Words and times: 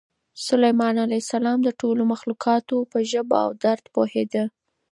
سلیمان 0.47 0.95
علیه 1.05 1.21
السلام 1.25 1.59
د 1.63 1.69
ټولو 1.81 2.01
مخلوقاتو 2.13 2.77
په 2.91 2.97
ژبه 3.11 3.37
او 3.45 3.51
درد 3.63 3.83
پوهېده. 3.95 4.43